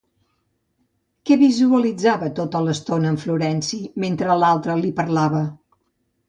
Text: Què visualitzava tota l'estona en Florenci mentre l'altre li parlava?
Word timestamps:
Què 1.29 1.35
visualitzava 1.41 2.29
tota 2.39 2.61
l'estona 2.69 3.11
en 3.11 3.19
Florenci 3.25 3.79
mentre 4.05 4.39
l'altre 4.45 4.79
li 4.81 4.93
parlava? 5.03 5.45